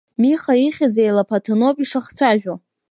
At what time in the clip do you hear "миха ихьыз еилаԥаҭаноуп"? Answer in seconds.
0.21-1.77